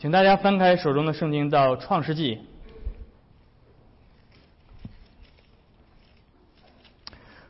[0.00, 2.40] 请大家翻开手中的圣经到创世纪。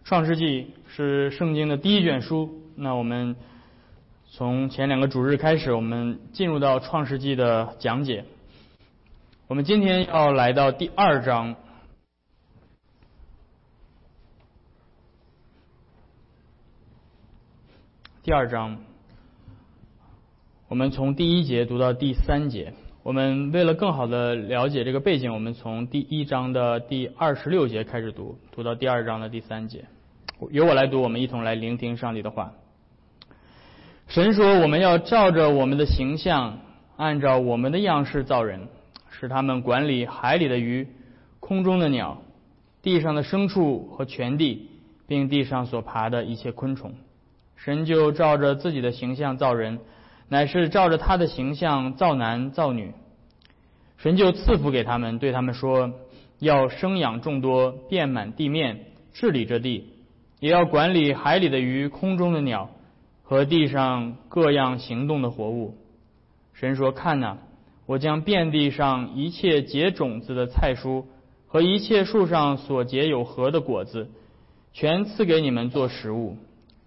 [0.02, 2.62] 创世纪是圣经的第一卷书。
[2.74, 3.36] 那我们
[4.30, 8.24] 从前两个主日开始，我们进入到创世纪的讲解。
[9.46, 11.54] 我们今天要来到第二章。
[18.22, 18.87] 第二章。
[20.68, 22.74] 我们从第一节读到第三节。
[23.02, 29.86] 我们为了更好的了解这个背景，我们从第一章的第二十六节开始读，读到第二章的第三节。
[30.50, 32.52] 由我来读，我们一同来聆听上帝的话。
[34.08, 36.58] 神说：“我们要照着我们的形象，
[36.98, 38.68] 按照我们的样式造人，
[39.08, 40.86] 使他们管理海里的鱼、
[41.40, 42.20] 空中的鸟、
[42.82, 44.68] 地上的牲畜和全地，
[45.06, 46.92] 并地上所爬的一切昆虫。”
[47.56, 49.78] 神就照着自己的形象造人。
[50.28, 52.92] 乃是照着他的形象造男造女，
[53.96, 55.92] 神就赐福给他们，对他们说：
[56.38, 59.86] 要生养众多，遍满地面，治理这地，
[60.38, 62.70] 也要管理海里的鱼、空中的鸟
[63.22, 65.76] 和地上各样行动的活物。
[66.52, 67.38] 神说：看哪，
[67.86, 71.04] 我将遍地上一切结种子的菜蔬
[71.46, 74.10] 和一切树上所结有核的果子，
[74.74, 76.36] 全赐给你们做食物。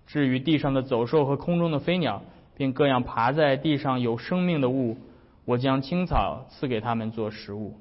[0.06, 2.22] 至于地上的走兽和空中的飞鸟，
[2.56, 4.98] 并各样爬在地上有生命的物，
[5.46, 7.80] 我将青草赐给他们做食物。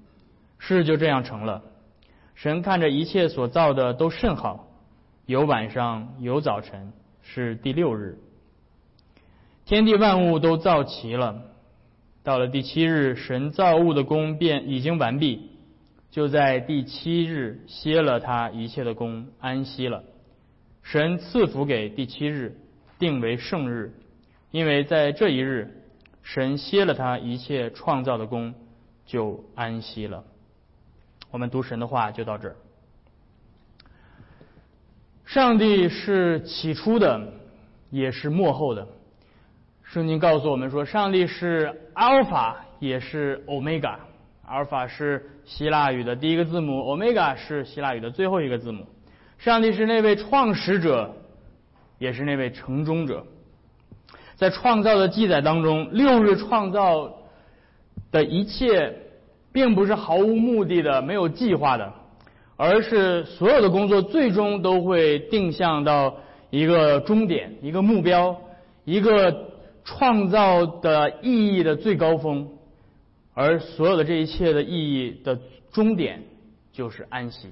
[0.58, 1.62] 事就这样成了。
[2.34, 4.68] 神看着一切所造的都甚好，
[5.26, 8.18] 有晚上有早晨，是第六日。
[9.66, 11.42] 天地万物都造齐了。
[12.22, 15.50] 到了第七日，神造物的功便已经完毕，
[16.10, 20.02] 就在第七日歇了他一切的功，安息了。
[20.82, 22.56] 神赐福给第七日，
[22.98, 23.94] 定为圣日。
[24.50, 25.82] 因为在这一日，
[26.22, 28.54] 神歇了他一切创造的功，
[29.06, 30.24] 就安息了。
[31.30, 32.56] 我们读神的话就到这儿。
[35.24, 37.32] 上帝是起初的，
[37.90, 38.86] 也是幕后的。
[39.84, 43.98] 圣经告诉我们说，上帝是阿尔法，也是欧米伽。
[44.44, 48.84] 阿尔法是希腊语的第一个字母，欧米伽是希腊语的最后一个字母。
[49.38, 51.14] 上帝是那位创始者，
[51.98, 53.24] 也是那位成终者。
[54.40, 57.12] 在创造的记载当中，六日创造
[58.10, 58.96] 的一切，
[59.52, 61.92] 并不是毫无目的的、没有计划的，
[62.56, 66.16] 而是所有的工作最终都会定向到
[66.48, 68.34] 一个终点、一个目标、
[68.86, 69.50] 一个
[69.84, 72.48] 创造的意义的最高峰，
[73.34, 75.38] 而所有的这一切的意义的
[75.70, 76.22] 终点
[76.72, 77.50] 就是安息。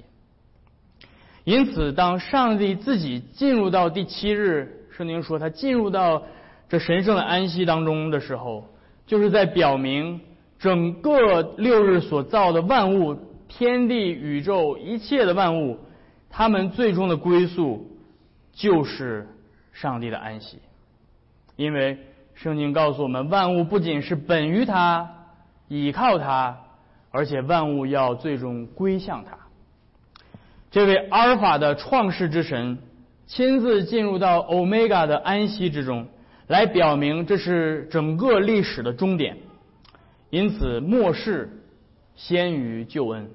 [1.45, 6.23] 因此，当上帝自己进入到第七日，圣经说他进入到。
[6.69, 8.65] 这神圣的安息当中的时候，
[9.07, 10.21] 就是在表明
[10.59, 13.17] 整个六日所造的万物、
[13.49, 15.79] 天地、宇宙一切的万物，
[16.29, 17.91] 他们最终的归宿
[18.53, 19.27] 就是
[19.73, 20.59] 上帝的安息。
[21.57, 21.99] 因为
[22.35, 25.11] 圣经告诉我们，万物不仅是本于他、
[25.69, 26.59] 倚靠他，
[27.11, 29.39] 而且万物要最终归向他。
[30.71, 32.79] 这位阿尔法的创世之神
[33.27, 36.09] 亲自进入到欧米伽的安息之中。
[36.49, 39.37] 来表明这是整个历史的终点，
[40.31, 41.63] 因此末世
[42.17, 43.31] 先于救恩。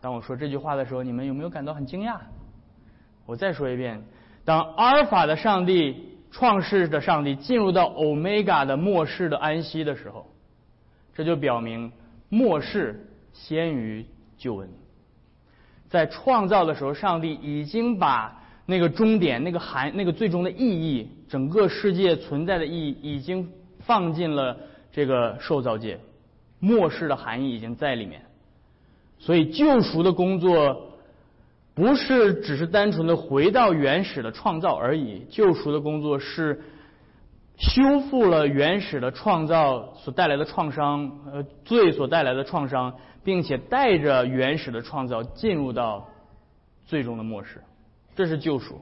[0.00, 2.16] 当我说这句话的时候，你们有没有感到很惊讶？
[3.26, 4.02] 我再说一遍：
[4.46, 10.26] 当阿尔法的上帝、创世的上帝进入到欧米伽的末世的安息的时候，
[11.14, 11.92] 这就表明
[12.30, 14.06] 末世先于
[14.38, 14.70] 救恩。
[15.90, 18.38] 在创造的时候，上帝已经把。
[18.66, 23.50] 那个终点，那个含，那个最终的意义，整个世界存在的意义，已经
[23.80, 24.56] 放进了
[24.92, 25.98] 这个受造界，
[26.60, 28.22] 末世的含义已经在里面。
[29.18, 30.92] 所以救赎的工作
[31.74, 36.62] 不是只是单纯的回到原始的创造而已，救赎的工作是
[37.56, 46.08] 修复了原始的创造所带来的创伤，呃，罪所带来的创伤，并且带着原始的创造进入到
[46.86, 47.60] 最终的末世。
[48.14, 48.80] 这是救赎，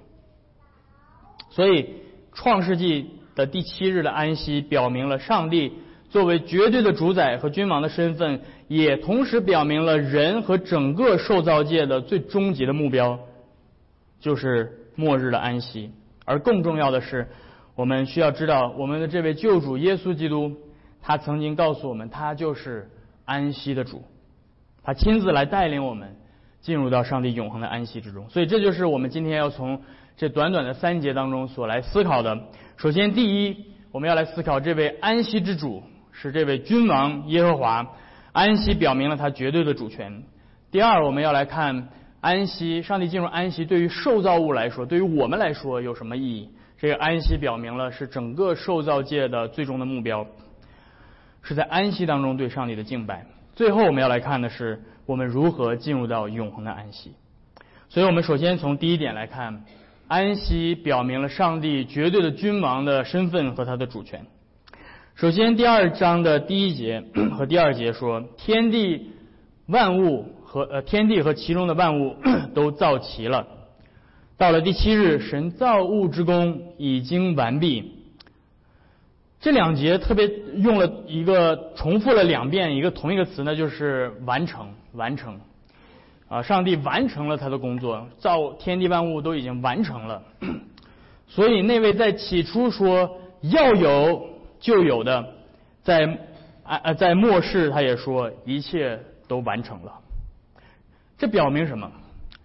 [1.50, 1.94] 所以
[2.32, 5.72] 创世纪的第七日的安息，表明了上帝
[6.08, 13.20] 作为绝对的主宰和君王的身份，也同时表明了人和整个受造界的最终极的目标，
[14.18, 15.92] 就是末日的安息。
[16.24, 17.28] 而更重要的是，
[17.76, 20.56] 我们需要知道，我们的这位救主耶稣基督，
[21.00, 22.90] 他曾经告诉我们，他就是
[23.24, 24.02] 安息的主，
[24.82, 26.16] 他亲自来带领我们。
[26.60, 29.80] 进入到上帝永恒的安息之中，所以这就是我们今天要从
[30.16, 32.38] 这短短的三节当中所来思考的。
[32.76, 37.86] 首先，第一，我们要来思考这位安息之主是这位君王耶和华。
[38.32, 40.22] 安息表明了他绝对的主权。
[40.70, 41.88] 第二，我们要来看
[42.20, 46.48] 安息，上帝进入安息对于受造物来说，对于我们来说有什么意义？
[46.78, 50.24] 这个安息表明了是整个受造界的最终的目标，
[51.42, 53.26] 是在安息当中对上帝的敬拜。
[53.56, 54.80] 最后，我们要来看的是
[55.10, 57.10] 我们如何进入到永恒的安息。
[57.88, 59.64] 所以我们首先从第一点来看，
[60.06, 64.24] 安息表明了上帝绝对的君王的身份和他的主权。
[65.16, 67.02] 首先，第二章的第一节
[67.36, 69.10] 和第二节说，天地
[69.66, 72.14] 万物和呃天地和其中的万物
[72.54, 73.44] 都造齐了。
[74.38, 77.99] 到了第七日，神造物之功已经完毕。
[79.40, 85.40] 这两节特别用了一个重复了两遍一个同一个词呢，就是完成，完成。
[86.28, 90.22] 啊，上帝完成了他的工作，造天地万物都已经完成了。
[91.26, 94.28] 所以那位在起初说要有。
[94.60, 95.26] 就有的，
[95.82, 96.04] 在
[96.64, 99.92] 啊啊在末世，他也说一切都完成了。
[101.16, 101.90] 这表明什么？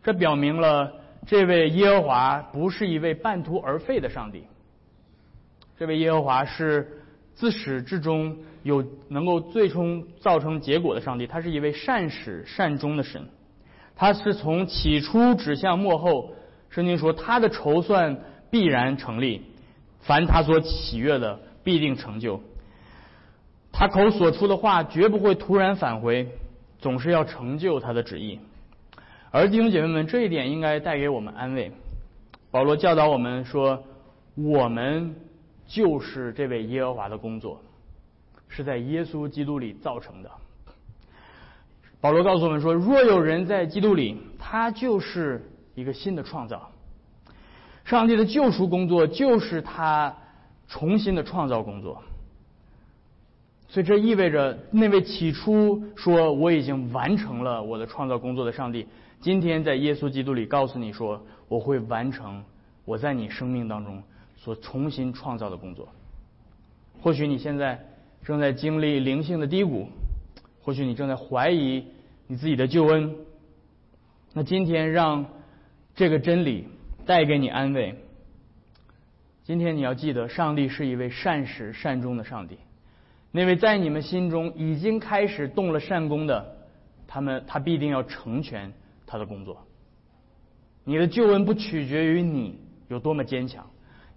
[0.01, 0.89] 这表明了
[1.27, 4.45] 这位耶和华不是一位半途而废的上帝。
[5.77, 7.01] 这位耶和华是
[7.33, 13.27] 自始至终有能够最终造成结果的上帝，他是一位善始善终的神。
[13.95, 16.33] 他是从起初指向末后，
[16.69, 18.17] 圣经说他的筹算
[18.49, 19.41] 必然成立，
[20.01, 21.39] 凡他所喜悦的。
[21.65, 22.41] 必定成就。
[23.71, 26.27] 他口所出的话绝不会突然返回，
[26.77, 28.39] 总是要成就他的旨意。
[29.31, 31.71] 而弟兄姐妹们，这一点应该带给我们安慰。
[32.51, 33.83] 保罗教导我们说，
[34.35, 35.15] 我们
[35.67, 37.61] 就是这位耶和华的工作，
[38.47, 40.31] 是在耶稣基督里造成的。
[42.01, 45.41] 保罗告诉我们说，若有人在基督里，他就是
[45.73, 46.71] 一个新的创造。
[47.83, 50.15] 上帝的救赎工作就是他。
[50.67, 52.01] 重新的创造工作，
[53.67, 58.87] 所以这意味着那位起初说我已经完成了我的创造工作的上帝，
[59.21, 62.43] 今天在耶稣基督里告诉你说我会完成
[62.83, 64.01] 我在你生命当中
[64.45, 65.89] 所重新创造的工作。
[67.01, 67.83] 或许你现在
[68.23, 69.89] 正在经历灵性的低谷，
[70.61, 71.83] 或许你正在怀疑
[72.27, 73.15] 你自己的救恩，
[74.33, 75.25] 那今天让
[75.95, 76.67] 这个真理
[77.07, 77.95] 带给你安慰。
[79.45, 82.59] 今天你要记得，上帝是一位善始善终的上帝。
[83.31, 86.55] 那位在你们心中已经开始动了善功的，
[87.07, 88.71] 他们他必定要成全
[89.07, 89.65] 他的工作。
[90.83, 92.59] 你的救恩不取决于你
[92.89, 93.65] 有多么坚强，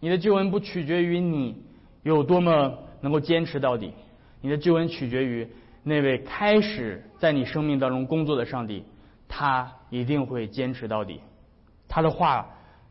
[0.01, 1.63] 你的救恩不取决于你
[2.03, 3.93] 有多么能够坚持到底，
[4.41, 5.49] 你的救恩取决于
[5.83, 8.85] 那位开始在你生命当中工作的上帝，
[9.27, 11.21] 他一定会坚持到底，
[11.89, 12.49] 他的话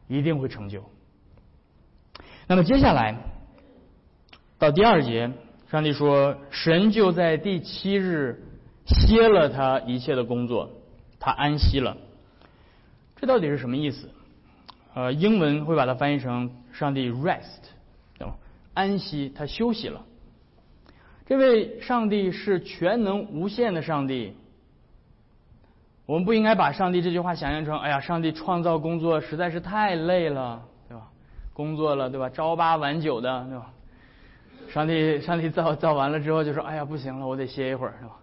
[0.07, 0.83] 一定会成就。
[2.48, 3.15] 那么接下来
[4.57, 5.31] 到第二节，
[5.69, 8.42] 上帝说：“神就在第七日
[8.86, 10.69] 歇了他一切的工作，
[11.19, 11.98] 他安息了。”
[13.19, 14.10] 这到底是什么意思？
[14.94, 17.63] 呃，英文会把它翻译成“上帝 rest”，
[18.18, 18.35] 对吧？
[18.74, 20.03] 安息，他休息了。
[21.25, 24.35] 这位上帝是全能无限的上帝。
[26.06, 31.03] 我们不应该把上帝这句话想象成：“哎呀，上帝创造工作实在是太累了。”对吧
[31.53, 32.29] 工作了，对吧？
[32.29, 33.74] 朝八晚九的，对吧？
[34.69, 38.15] 上帝，上帝造造完了之后就说：“哎呀，不行了，我得歇一会儿，是吧？”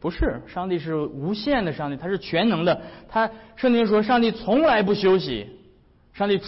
[0.00, 2.80] 不是，上帝是无限的上帝，他是全能的。
[3.08, 5.57] 他圣经说，上帝从来不休息，
[6.18, 6.40] 上帝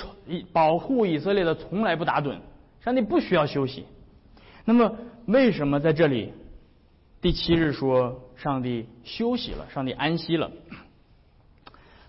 [0.52, 2.40] 保护以色列的从来不打盹，
[2.84, 3.86] 上帝不需要休息。
[4.64, 4.96] 那么，
[5.26, 6.32] 为什么在这里
[7.22, 10.50] 第七日说上帝休息了，上帝安息了？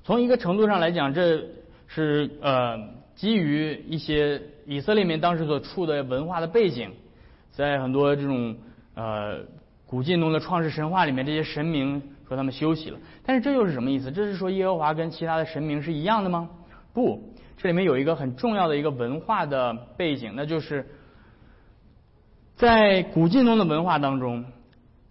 [0.03, 1.45] 从一个程度上来讲，这
[1.87, 2.99] 是呃。
[3.13, 6.89] 基于一些以色列民当时所处的文化的背景，
[7.51, 8.55] 在很多这种
[8.95, 9.41] 呃
[9.85, 12.97] 古近东的创世神话里面，这些神明说他们休息了。
[13.23, 14.11] 但是这又是什么意思？
[14.11, 16.49] 这是说耶和华跟其他的神明是一样的吗？
[16.93, 17.30] 不，
[17.61, 20.83] 这里面有一个很重要的一个文化的背景，那就是
[22.55, 24.43] 在古近东的文化当中，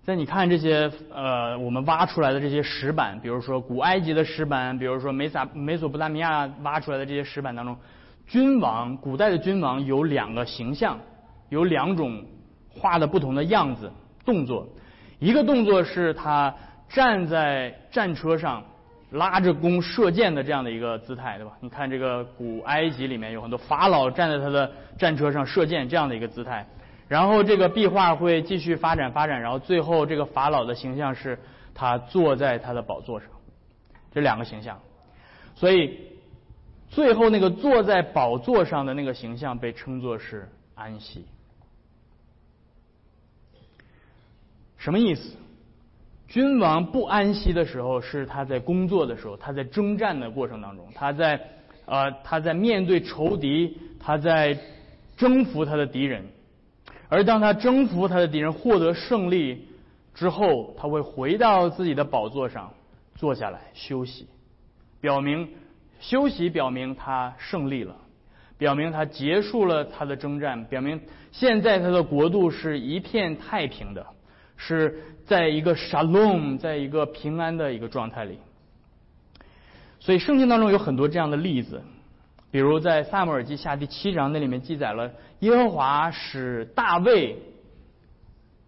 [0.03, 7.77] 在你看这些呃我们挖出来的这些石板，比如说古埃及的石板，比如说美撒美索不达米亚挖出来的这些石板当中。
[8.27, 10.99] 君王，古代的君王有两个形象，
[11.51, 12.25] 有两种
[12.69, 13.93] 画的不同的样子
[14.25, 14.67] 动作。
[15.21, 16.53] 一个动作是他
[16.89, 18.65] 站在战车上，
[19.13, 21.53] 拉着弓射箭的这样的一个姿态对吧？
[21.61, 26.67] 你看这个古埃及里面有很多法老站在他的战车上射箭这样的一个姿态。
[27.09, 31.39] 然后这个壁画会继续发展发展然后最后这个法老的形象是
[31.75, 33.29] 他坐在他的宝座上
[34.13, 34.79] 这两个形象。
[35.57, 35.99] 所以
[36.89, 41.27] 最后那个坐在宝座上的那个形象被称作是安息。
[44.79, 45.37] 什么意思？
[46.31, 51.41] 君王不安息的时候，是他在工作的时候，他在征战的过程当中，他在
[51.87, 54.57] 呃他在面对仇敌，他在
[55.17, 56.25] 征服他的敌人。
[57.09, 59.67] 而当他征服他的敌人，获得胜利
[60.15, 62.73] 之后，他会回到自己的宝座上
[63.17, 64.29] 坐下来休息，
[65.01, 65.49] 表明
[65.99, 67.97] 休息表明他胜利了，
[68.57, 71.01] 表明他结束了他的征战，表明
[71.33, 74.07] 现在他的国度是一片太平的，
[74.63, 78.39] 是在一个 shalom，在一个平安的一个状态里。
[79.99, 81.83] 所以圣经当中有很多这样的例子。
[82.51, 87.39] 比如在萨姆尔记下第七章，那里面记载了耶和华使大卫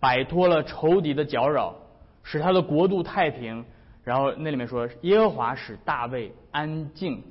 [0.00, 1.74] 摆脱了仇敌的搅扰，
[2.22, 3.64] 使他的国度太平。
[4.02, 7.22] 然后那里面说耶和华使大卫安静，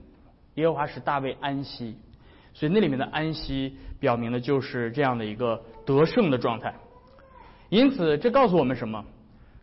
[0.54, 1.96] 耶和华使大卫安息。
[2.54, 6.76] 所以那里面的安息表明的就是这样的一个得胜的状态。
[7.72, 9.04] 因此，这告诉我们什么？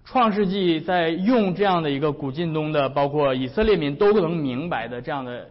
[0.04, 5.46] 创世纪在用这样的一个古近东的，包括以色列民都能明白的这样的。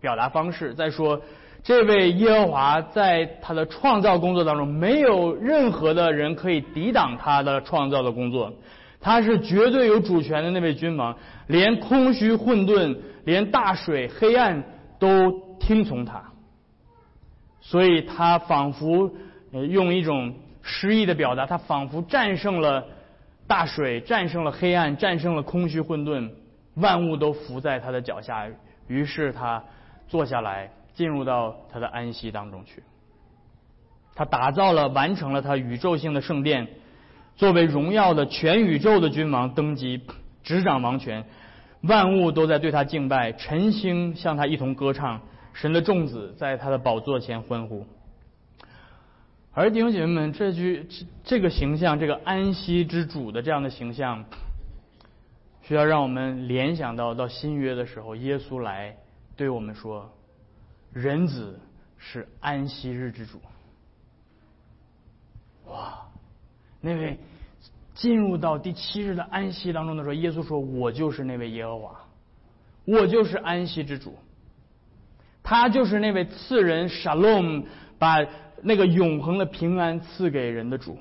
[0.00, 0.74] 表达方式。
[0.74, 1.20] 在说，
[1.62, 8.52] 这位耶和华在他的创造工作当中，没有任何的人可以抵挡他的创造的工作。
[8.98, 11.14] 他是绝对有主权的那位君王，
[11.48, 14.64] 连空虚混沌，连大水黑暗
[14.98, 15.30] 都
[15.60, 16.24] 听从他。
[17.60, 19.12] 所以他仿佛
[19.52, 22.84] 用一种诗意的表达，他仿佛战胜了
[23.46, 26.28] 大水，战胜了黑暗，战胜了空虚混沌，
[26.74, 28.48] 万物都伏在他的脚下。
[28.88, 29.62] 于是他。
[30.06, 32.82] 坐下来，进入到他的安息当中去。
[34.14, 36.68] 他打造了、完成了他宇宙性的圣殿，
[37.36, 40.02] 作为荣耀的全宇宙的君王登基，
[40.42, 41.24] 执掌王权，
[41.80, 45.18] 万物都在对他敬拜，晨星向他一同歌唱，
[45.54, 47.86] 神的众子在他的宝座前欢呼。
[49.56, 54.24] 而弟兄姐妹们，这句这这个形象，这个安息之主的这样的形象，
[55.62, 58.96] 需要让我们联想到到新约的时候，耶稣来。
[59.36, 60.12] 对我们说，
[60.92, 61.58] 人子
[61.98, 63.40] 是安息日之主。
[65.66, 66.06] 哇，
[66.80, 67.18] 那位
[67.94, 72.00] 进入到第七日的安息当中的时候，耶稣说：“我就是那位耶和华，
[72.84, 74.16] 我就是安息之主。
[75.42, 77.64] 他就是那位赐人 shalom，
[77.98, 78.24] 把
[78.62, 80.96] 那个永恒的平安赐给人的主。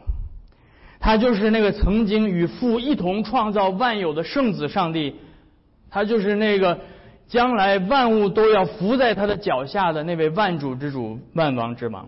[0.99, 5.15] 他就是那个曾经与父一同创造万有的圣子上帝。
[5.89, 6.79] 他就是那个。”
[7.25, 12.07] 将来万物都要伏在他的脚下的那位万主之主、万王之王。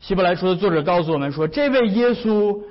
[0.00, 2.62] 希伯来书的作者告诉我们说，这位耶稣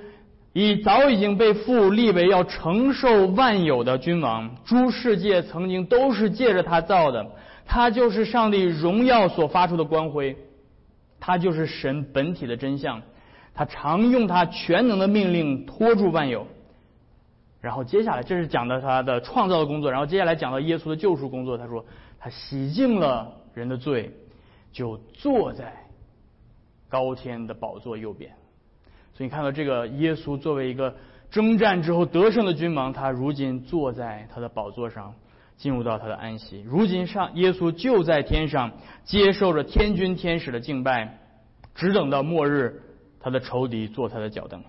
[0.54, 7.28] 已早已经被父立为要承受万有的君王，诸世界曾经都是借着他造的，
[7.68, 10.36] 他就是上帝荣耀所发出的光辉，
[11.22, 13.02] 他就是神本体的真相，
[13.54, 16.46] 他常用他全能的命令托住万有。
[17.62, 19.92] 然后接下来，这是讲的他的创造的工作。
[19.92, 21.58] 然后接下来讲到耶稣的救赎工作。
[21.60, 21.86] 他说，
[22.20, 24.12] 他洗净了人的罪，
[24.72, 25.72] 就坐在
[26.90, 28.32] 高天的宝座右边。
[29.14, 30.96] 所以你看到这个耶稣作为一个
[31.30, 35.14] 征战之后得胜的君王，他如今坐在他的宝座上，
[35.62, 36.66] 进入到他的安息。
[36.68, 38.72] 如今上耶稣就在天上
[39.04, 41.20] 接受着天君天使的敬拜，
[41.76, 42.82] 只等到末日，
[43.20, 44.64] 他的仇敌坐他的脚凳。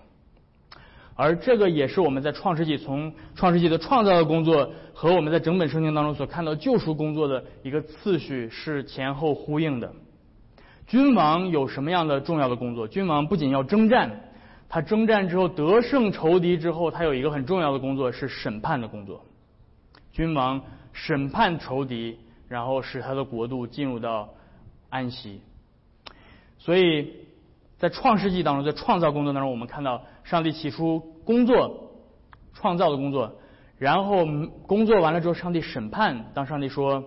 [1.15, 9.91] 而这个也是我们在创世纪从创世纪的创造的工作和我们在整本圣经当中所看到救赎工作的一个次序是前后呼应的。
[10.85, 12.87] 君王有什么样的重要的工作？
[12.87, 14.11] 君王不仅要征战，
[14.69, 19.25] 他征战之后得胜仇敌之后，他有一个很重要的工作是审判的工作。
[20.11, 20.61] 君王
[20.93, 24.29] 审判仇敌，然后使他的国度进入到
[24.89, 25.41] 安息。
[26.57, 27.13] 所以
[27.77, 30.01] 在创世纪当中，在创造工作当中，我们看到。
[30.23, 31.91] 上帝起初工作、
[32.53, 33.35] 创造的工作，
[33.77, 34.25] 然后
[34.65, 36.31] 工作完了之后，上帝审判。
[36.33, 37.03] 当上帝说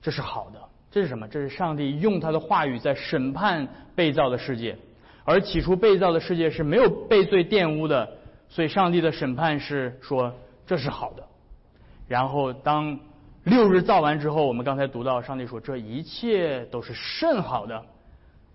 [0.00, 0.60] 这是好的，
[0.92, 1.26] 这是什么？
[1.26, 4.78] 这是上帝用他的话语在审判被造的世界。
[5.24, 10.32] 而起初被造的世界是没有被罪玷污的，所以上帝的审判是说
[10.64, 11.26] 这是好的。
[12.06, 12.98] 然后当
[13.44, 17.82] 六日造完之后，我们刚才读到上帝说这一切都是甚好的。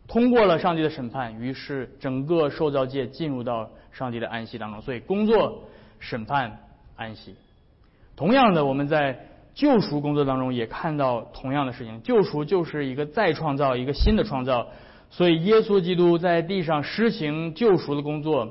[0.07, 4.81] 通过了上帝的审判，于是整个受造界进入到上帝的安息当中。
[4.81, 5.63] 所以工作、
[5.99, 6.59] 审判、
[6.95, 7.35] 安息。
[8.15, 12.01] 同样的，我们在救赎工作当中也看到同样的事情。
[12.01, 14.67] 救赎就是一个再创造，一个新的创造。
[15.11, 18.47] 所以耶稣基督在地上施行救赎的工作，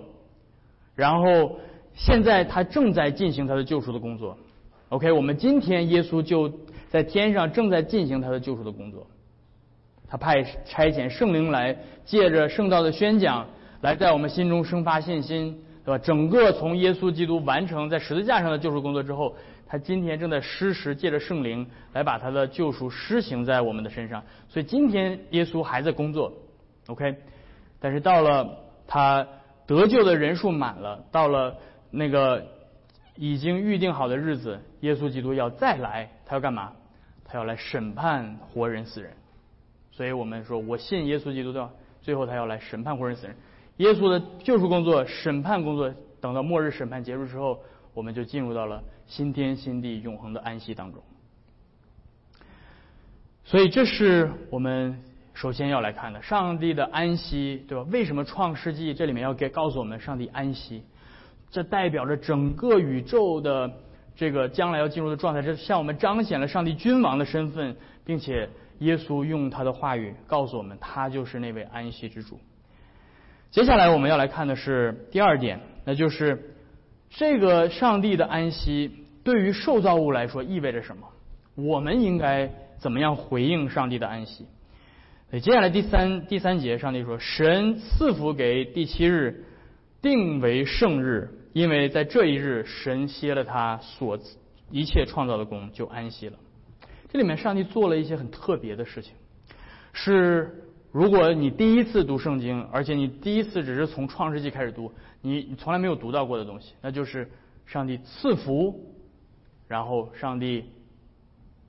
[0.95, 1.59] 然后
[1.95, 4.38] 现在他正在进行他的救赎的工作。
[4.90, 6.50] OK，我们今天耶稣就
[6.88, 9.07] 在天上正在进行他的救赎的工作。
[10.09, 11.76] 他派差遣圣灵来，
[12.07, 13.47] 借着圣道的宣讲，
[13.83, 15.99] 来在我们心中生发信心，对吧？
[15.99, 24.23] 整个从耶稣基督完成在十字架上的救赎工作之后，他今天正在施实，借着圣灵来把他的救赎施行在我们的身上。
[24.49, 26.33] 所以今天耶稣还在工作
[26.87, 27.14] ，OK。
[27.78, 28.49] 但是到了
[28.87, 29.28] 他
[29.66, 31.54] 得救的人数满了，到了
[31.90, 32.42] 那个
[33.14, 36.73] 已经预定好的日子，耶稣基督要再来，他要干嘛？
[37.25, 39.12] 他要来审判活人死人。
[39.90, 41.68] 所以我们说，我信耶稣基督的，
[42.00, 43.37] 最后他要来审判活人死人。
[43.78, 47.61] 耶稣的救赎工作、审判工作，等到末日审判结束之后，
[47.94, 51.02] 我们就进入到了新天新地、永恒的安息当中。
[53.44, 57.87] 所以，这是我们首先要来看的：上帝的安息，对吧？
[57.90, 60.82] 为什么创世纪这里面要给告诉我们上帝安息？
[61.50, 63.73] 这代表着整个宇宙的
[64.18, 72.40] 这个将来要进入的状态，这向我们彰显了上帝君王的身份，并且耶稣用他的话语告诉我们，他就是那位安息之主。
[73.52, 76.52] 接下来我们要来看的是第二点，那就是
[77.10, 78.90] 这个上帝的安息
[79.22, 81.06] 对于受造物来说意味着什么？
[81.54, 84.46] 我们应该怎么样回应上帝的安息？
[85.30, 89.44] 接下来第三第三节，上帝说：“神赐福给第七日，
[90.02, 94.19] 定为圣日，因为在这一日，神歇了他所
[94.71, 96.38] 一切创造的功，就安息了。”
[97.11, 99.14] 这里面上帝做了一些很特别的事情，
[99.93, 100.64] 是。
[100.90, 104.90] 如果你第一次读圣经，而且你第一次只是从创世纪开始读，
[105.21, 107.31] 你你从来没有读到过的东西，那就是
[107.67, 108.95] 上帝赐福，
[109.69, 110.64] 然后上帝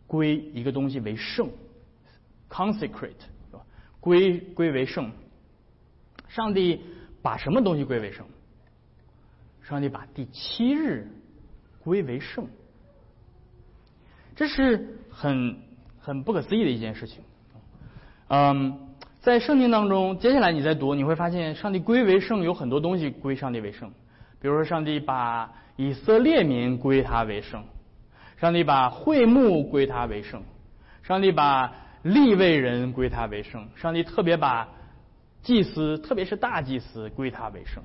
[0.07, 1.49] 归一个东西为圣
[2.49, 3.11] ，consecrate？
[3.99, 5.11] 归归为圣。
[6.29, 6.79] 上帝
[7.21, 8.25] 把什么东西归为圣？
[9.69, 11.07] 上帝把第七日
[11.83, 12.47] 归为圣，
[14.35, 15.57] 这是很
[15.99, 17.23] 很不可思议的一件事情，
[18.27, 18.85] 嗯。
[19.21, 23.91] 在圣经当中，接下来你再读，你会发现上帝归为圣有很多东西归上帝为圣，
[24.39, 27.65] 比如说上帝把以色列民归他为圣，
[28.37, 30.41] 上帝把会幕归他为圣，
[31.03, 34.69] 上帝把立位人归他为圣，上帝特别把
[35.43, 37.83] 祭司，特别是大祭司归他为圣。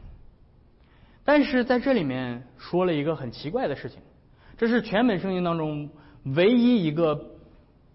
[1.25, 3.99] 但是在这里面说了一个很奇怪的事情，
[4.59, 5.91] 这是全本圣经当中
[6.37, 7.39] 唯一一个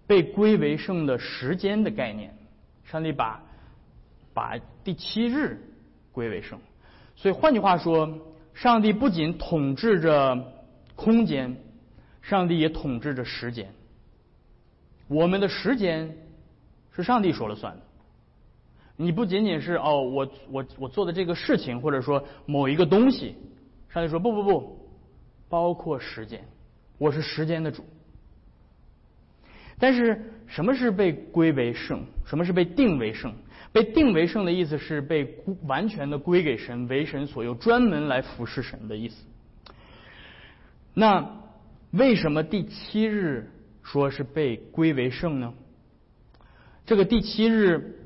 [0.08, 2.34] 被归为圣的时间的概念。
[2.84, 3.44] 上帝把
[4.34, 5.62] 把第七日
[6.12, 6.60] 归为圣，
[7.16, 8.18] 所以换句话说，
[8.56, 10.52] 上帝不仅统治着
[10.96, 11.56] 空间，
[12.24, 13.72] 上帝也统治着时间。
[15.08, 16.18] 我们的时间
[16.96, 17.82] 是上帝说了算的。
[19.02, 23.34] 你不仅仅是哦，我我我做的这个事情，或者说某一个东西，
[23.88, 24.78] 上帝说不不不，
[25.48, 26.44] 包括时间，
[26.98, 27.86] 我是时间的主。
[29.80, 32.04] 但是什么是被归为圣？
[32.26, 33.34] 什么是被定为圣？
[33.72, 39.24] 被定为圣的意思是被完全的归给神，为神所有，专门来服侍神的意思。
[40.94, 41.40] 那
[41.92, 43.50] 为什么第七日
[43.82, 45.54] 说是被归为圣呢？
[46.86, 47.99] 这个第七日，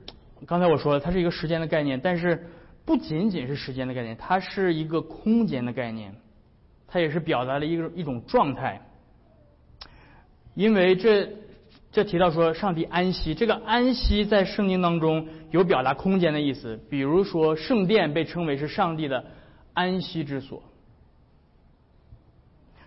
[0.45, 2.47] 刚才我说了，它是一个时间的概念，但是
[2.86, 6.15] 不仅仅是时间的概念，它是一个空间的概念，
[6.88, 8.82] 它也是表达了一个一种状态，
[10.56, 11.29] 因为这。
[11.91, 16.79] 这提到说上帝安息，这个安息在圣经当中有表达空间的意思。
[16.89, 19.23] 比如说圣殿被称为是上帝的
[19.75, 20.63] 安息之所。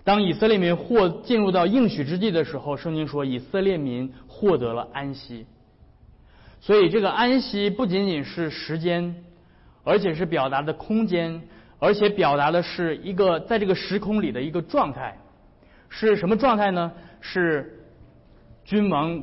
[0.02, 5.46] 当以色列民获进入到应许之地的时候，圣经说以色列民获得了安息。
[6.66, 9.14] 所以这个安息不仅仅是时间，
[9.84, 11.40] 而且是表达的空间，
[11.78, 15.16] 而且表达的是一个在这个时空里的一个状态。
[15.88, 16.90] 是什么状态呢？
[17.20, 17.72] 是。
[18.64, 19.22] 君王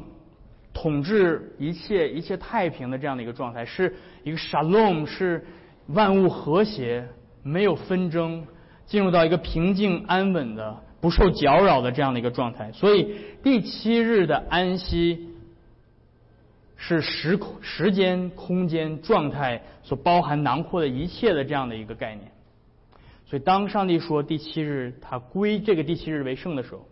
[0.73, 5.45] 统治一切一切太平的这样的一个状态，是一个 shalom，是
[5.87, 7.05] 万物和谐，
[7.43, 8.47] 没有纷争，
[8.85, 12.71] 进入到一个平静安稳的、不受搅扰的这样的一个状态。
[12.71, 15.27] 所以第七日的安息
[16.85, 22.29] 是时空、时间、空间状态所包含囊括的一切的这样的一个概念。
[23.25, 26.87] 所以当上帝说第七日他归这个第七日为圣的时候。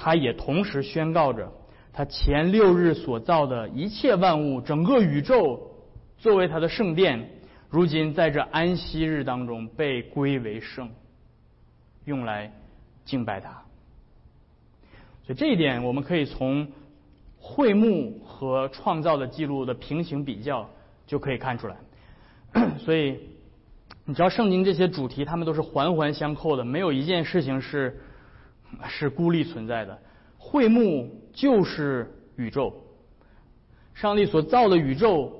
[0.00, 1.52] 他也同时宣告着，
[1.92, 5.72] 他前六日所造的一切万物，整个宇宙
[6.18, 7.28] 作为他的圣殿，
[7.68, 10.88] 如今在这安息日当中被归为圣，
[12.04, 12.52] 用来
[13.04, 13.50] 敬拜他。
[15.26, 16.68] 所以这一点，我们可以从
[17.40, 20.68] 会幕和创造的记录的平行比较
[21.06, 21.76] 就可以看出来。
[22.78, 23.18] 所以，
[24.04, 28.00] 你知道圣经这些主题，他们都是环环相扣的，没有一件事情是。
[28.86, 29.98] 是孤立存在的，
[30.36, 32.70] 会幕就是宇宙，
[33.94, 35.32] 上帝所造的宇宙，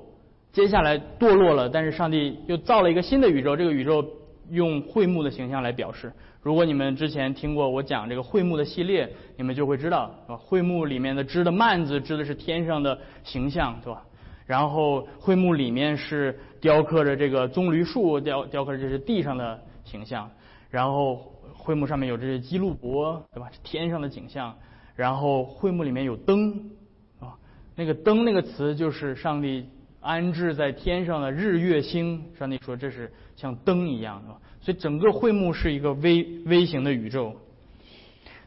[0.51, 4.03] 接下来堕落了，但是上帝又造了一个新的宇宙，这个宇宙
[4.51, 6.11] 用会幕的形象来表示。
[6.41, 14.03] 如果你们之前听过我讲这个会幕的系列，你们就会知道，啊，会幕里面的织的幔子织的是天上的形象，对吧？
[14.45, 20.29] 然后会幕里面是雕刻着这个棕榈树，雕雕刻着这是地上的形象。
[20.69, 21.15] 然后
[21.53, 23.49] 会幕上面有这些基路伯，对吧？
[23.63, 24.55] 天上的景象。
[24.95, 26.71] 然后会幕里面有灯，
[27.19, 27.35] 啊，
[27.75, 29.69] 那个灯那个词就是上帝
[30.01, 32.23] 安置在天上的日月星。
[32.37, 37.35] 上帝说这是像灯一样，的，所以整个会幕是一个微微型的宇宙。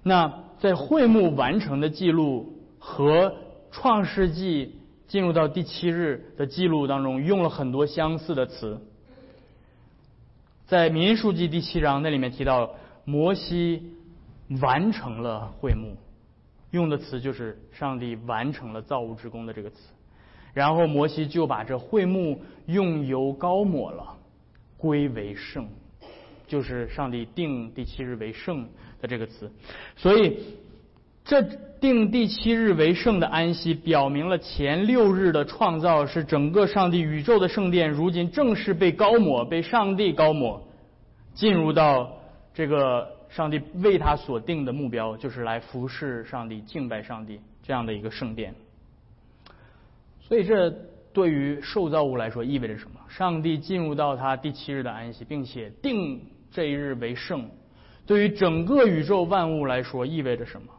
[0.02, 3.34] 那在会幕完成的记录和
[3.70, 8.80] 创世纪进入到第七日的记录当中，用了很多相似的词。
[10.66, 12.70] 在民数记第七章那里面提到，
[13.04, 13.92] 摩西
[14.60, 15.96] 完成了会幕。
[16.70, 19.76] 用的词就是上帝完成了造物之功的这个词，
[20.52, 24.16] 然后摩西就把这会幕用油膏抹了，
[24.76, 25.68] 归为圣，
[26.46, 28.68] 就是上帝定第七日为圣
[29.00, 29.50] 的这个词。
[29.96, 30.38] 所以，
[31.24, 31.42] 这
[31.80, 40.62] 定第七日为圣的安息，表明了前六日的创造是整个上帝宇宙的圣殿，如今正式被高抹，被上帝高抹，
[41.34, 42.12] 进入到
[42.54, 43.20] 这个。
[43.32, 48.54] 上帝为他所定的目标，就是来服侍上帝、敬拜上帝这样的一个圣殿。
[50.32, 50.70] 所以，这
[51.12, 52.98] 对于受造物来说意味着什么？
[53.06, 57.50] 上帝进入到他第七日的安息，并且定这一日为圣，
[58.06, 60.72] 对于整个宇宙万物来说意味着什么？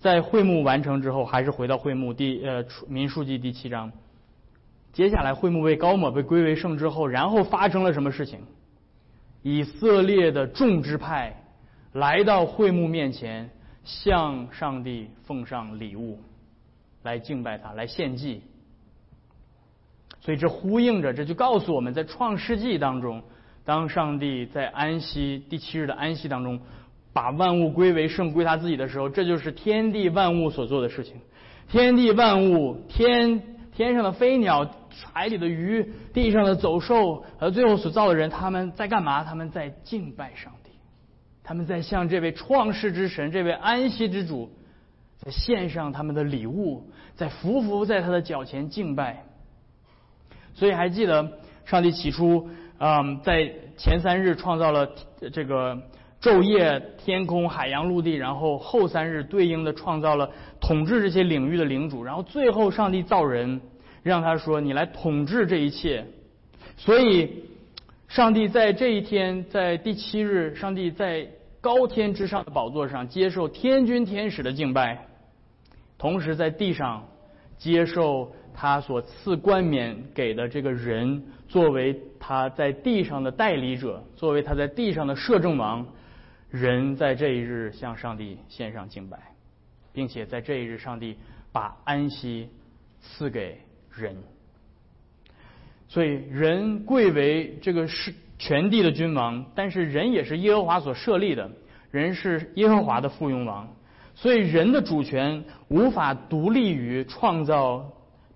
[0.00, 3.92] 在会幕完成之后，还是回到会幕第呃民数记第七章，
[4.92, 8.40] 接下来会幕被高抹、被归为圣之后，然后发生了什么事情？
[9.42, 11.44] 以色列的众支派
[11.92, 13.48] 来到会幕面前，
[13.84, 16.18] 向上帝奉上礼物，
[17.04, 18.42] 来敬拜他，来献祭。
[20.20, 23.22] 所以这呼应着，这就告诉我们在创世纪当中，
[23.64, 26.60] 当上帝在安息第七日的安息当中，
[27.12, 31.14] 把万物归为圣，归他自己的时候，这就是天地万物所做的事情。
[31.68, 33.40] 天地万物，天
[33.72, 34.68] 天上的飞鸟。
[35.12, 39.24] 海里的鱼，地上的走兽，和最后所造的人，他们在干嘛？
[39.24, 40.70] 他们在敬拜上帝，
[41.42, 44.48] 他们在向这位创世之神、这位安息之主，
[45.18, 49.24] 在献上他们的礼物，在匍匐在他的脚前敬拜。
[50.54, 52.48] 所以还记得上帝起初，
[52.78, 54.88] 嗯，在前三日创造了
[55.32, 55.76] 这个
[56.20, 63.60] 昼夜、天空、海洋、陆地，然后后三日对应的创造了统治这些领域的领主，然后最后上帝造人。
[64.04, 66.04] 让他说：“你来统治这一切。”
[66.76, 67.46] 所以，
[68.06, 71.26] 上帝在这一天，在第七日，上帝在
[71.58, 75.06] 高天之上的宝座上接受天君天使的敬拜，
[76.04, 77.02] 同时在地上
[77.56, 85.86] 接受他所赐冠冕给的这个人，作为他在地上的代理者，作为他在地上的摄政王，
[86.50, 89.18] 人在这一日向上帝献上敬拜，
[89.94, 91.16] 并且在这一日，上帝
[91.50, 92.50] 把安息
[93.00, 93.58] 赐给。
[93.96, 94.14] 人，
[95.88, 101.50] 所以人贵为这个是全地的君王，但是人也是耶和华所设立的，
[101.90, 103.74] 人是耶和华的附庸王，
[104.14, 107.84] 所以人的主权无法独立于创造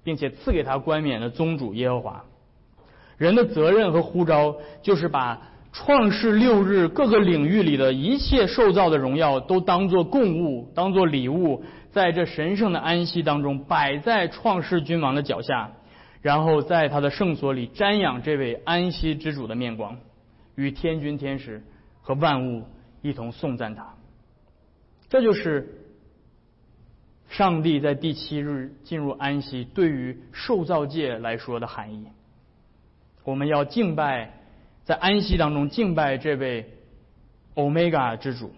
[0.02, 2.24] 并且赐给他冠冕的宗主耶和华。
[3.16, 5.40] 人的责任和呼召就是把
[5.72, 11.62] 创世六日各个领域里的一切受造的荣耀都当做供物，当做礼物。
[11.90, 15.72] 在这神圣的安息当中，摆在创世君王的脚下，
[16.22, 19.96] 然后在他的圣所里瞻仰这位安息之主的面光，
[20.54, 21.62] 与天君天使
[22.02, 22.64] 和万物
[23.02, 23.97] 一同颂赞他。
[25.08, 25.74] 这就是
[27.30, 32.06] 上帝在第七日进入安息对于受造界来说的含义。
[33.24, 34.32] 我们要敬拜，
[34.84, 36.72] 在安息当中敬拜这位
[37.54, 38.52] 欧米伽之主。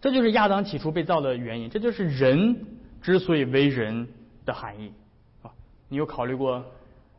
[0.00, 2.66] 这就是亚当起初被造的原因，这就是人
[3.00, 4.08] 之所以为人
[4.44, 4.92] 的含义
[5.42, 5.50] 啊！
[5.88, 6.64] 你有考虑过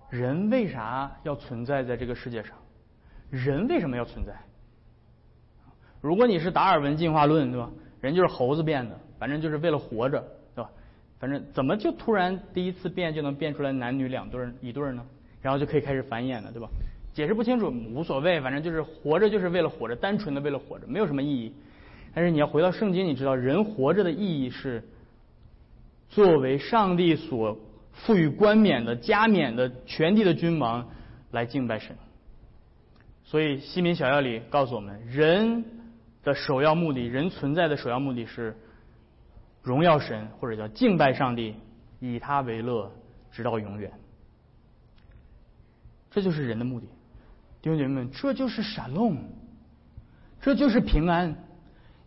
[0.10, 2.58] 人为啥要存在在这个世界上？
[3.30, 4.34] 人为什么要存在？
[6.02, 7.70] 如果你是达尔文进化论，对吧？
[8.04, 10.22] 人就是猴子变的，反正就是为了活着，
[10.54, 10.70] 对吧？
[11.20, 15.06] 反正怎么就突然第一次变就能变出来男女两对一对呢？
[15.42, 16.68] 然后就可以开始繁衍了，对吧？
[17.14, 21.54] 解释不清楚无所谓，反正就是活着就是为了活着，单纯的为了活着，没有什么意义。
[22.14, 24.84] 但是你要回到圣经，你知道人活着的意义是
[26.10, 27.58] 作为上帝所
[27.94, 30.90] 赋予冠冕的加冕的全地的君王
[31.32, 31.96] 来敬拜神。
[33.24, 35.64] 所以西民小要里告诉我们，人
[36.24, 38.56] 的首要目的，人存在的首要目的是
[39.62, 41.56] 荣耀神，或者叫敬拜上帝，
[42.00, 42.92] 以他为乐，
[43.32, 43.92] 直到永远。
[46.10, 46.88] 这就是人的目的。
[47.62, 49.18] 弟兄姐妹们，这就是闪龙，
[50.42, 51.36] 这就是平安。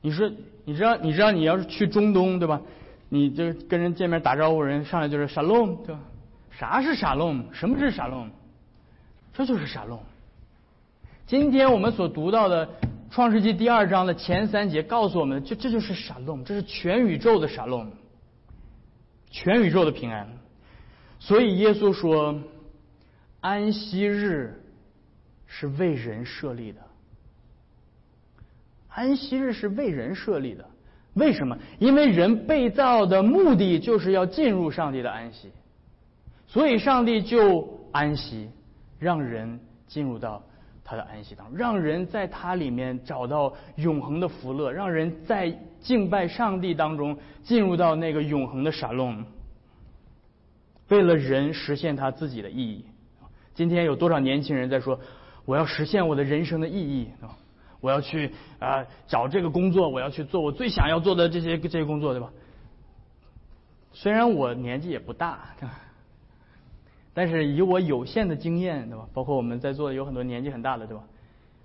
[0.00, 0.30] 你说，
[0.64, 2.60] 你知道，你知道，你要是去中东，对吧？
[3.08, 6.00] 你就跟人见面打招呼，人上来就是闪龙，对吧？
[6.50, 7.44] 啥是闪龙？
[7.52, 8.30] 什么是闪龙？
[9.32, 10.02] 这就是闪龙。
[11.26, 12.66] 今天我们所读到的
[13.10, 17.90] 《创世纪》第二章的前三节告诉我们，就这就是闪龙，这是全宇宙的闪龙，
[19.30, 20.28] 全宇宙的平安。
[21.18, 22.40] 所以耶稣说，
[23.40, 24.62] 安息日。
[25.48, 26.80] 是为人设立的，
[28.88, 30.68] 安息日是为人设立的。
[31.14, 31.56] 为什么？
[31.78, 35.52] 因为人被造的目的就是要进入上帝的安息，
[36.48, 38.50] 所以上帝就安息，
[38.98, 40.42] 让人进入到
[40.88, 49.24] 他的安息当中，让人在他里面找到永恒的福乐，让人在敬拜上帝当中进入到那个永恒的沙龙，
[50.88, 52.84] 为了人实现他自己的意义。
[53.52, 54.98] 今天有多少年轻人在说？
[55.44, 57.30] 我要实现我的人生的意义啊！
[57.80, 62.30] 我要去啊找这个工作，我要去做我最想要做的这些这些工作，对吧？
[63.92, 65.54] 虽然我年纪也不大，
[67.16, 69.08] 但是以我有限的经验，对吧？
[69.14, 71.02] 包括我们在座的有很多年纪很大的，对吧？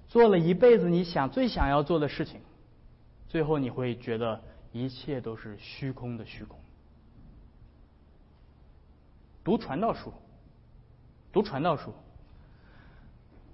[0.07, 2.39] 做了一辈子你想最想要做的事情，
[3.27, 6.57] 最后你会觉得一切都是虚空的虚空。
[9.43, 10.13] 读传道书，
[11.33, 11.93] 读传道书。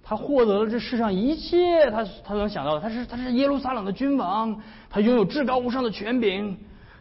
[0.04, 6.56] 他获得了这世上一切，他他能想到的，他是他是耶路撒冷的君王，他拥有至高无上的权柄，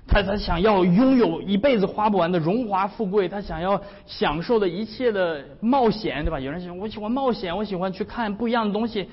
[0.07, 6.39] 他他想要拥有一辈子花不完的荣华富贵，他想要享受的一切的冒险，对吧？
[6.39, 9.09] 有人喜欢我喜欢冒险，我喜欢去看不一样的东西。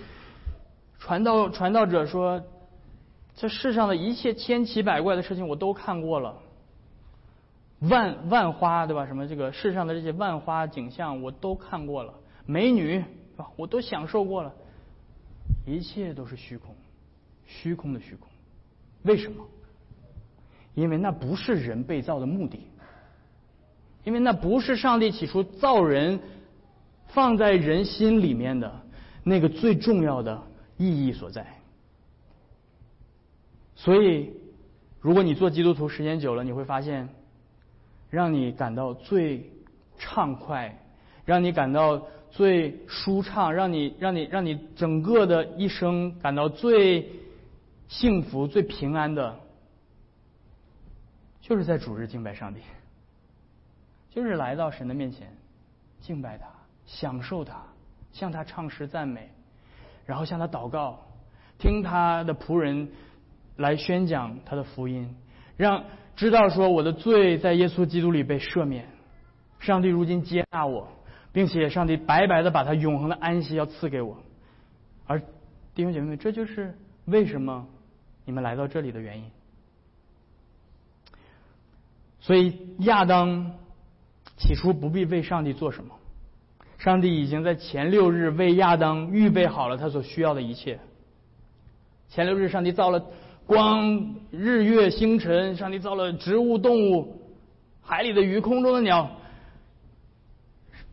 [0.98, 2.42] 传道传道者说，
[3.34, 6.36] 这世上的一切千奇百怪的事情我都看过了，
[7.80, 9.06] 万万花对吧？
[9.06, 12.14] 什么这个世上的这些万花景象我都看过了，
[12.46, 13.04] 美女。
[13.34, 14.54] 是吧我都享受过了，
[15.66, 16.72] 一切都是虚空，
[17.48, 18.28] 虚空的虚空。
[19.02, 19.44] 为什么？
[20.74, 22.66] 因为那不是人被造的目的，
[24.04, 26.20] 因为那不是上帝起初造人
[27.08, 28.80] 放在人心里面的
[29.22, 30.42] 那个最重要的
[30.76, 31.46] 意义所在。
[33.76, 34.30] 所以，
[35.00, 37.08] 如果你做基督徒时间久了，你会发现，
[38.10, 39.50] 让你感到最
[39.98, 40.78] 畅快，
[41.24, 42.02] 让你感到。
[42.36, 47.08] 最舒畅，让你让你让你整个的一生感到最
[47.86, 49.38] 幸福、最平安的，
[51.44, 52.60] 就是在主日敬拜上帝，
[54.08, 55.28] 就是来到神的面前
[56.00, 56.46] 敬拜他、
[56.86, 57.62] 享受他、
[58.12, 59.28] 向他唱诗赞美，
[60.06, 60.98] 然后向他祷告，
[61.58, 62.88] 听他的仆人
[63.56, 65.14] 来宣讲他的福音，
[65.58, 65.84] 让
[66.16, 68.86] 知道说我的罪在耶稣基督里被赦免，
[69.60, 70.88] 上帝如今接纳我。
[71.34, 74.16] 并且上帝白白的把他永恒的安息要赐给我，
[75.04, 75.18] 而
[75.74, 76.72] 弟兄姐妹们，这就是
[77.06, 77.66] 为什么
[78.24, 79.28] 你们来到这里的原因。
[82.24, 83.52] 所以亚当
[84.38, 85.94] 起初不必为上帝做什么，
[86.78, 90.80] 上帝已经在前六日为亚当预备好了他所需要的一切。
[92.08, 93.04] 前六日，上帝造了
[93.44, 97.20] 光、日月星辰，上帝造了植物、动物、
[97.82, 99.10] 海里的鱼、空中的鸟。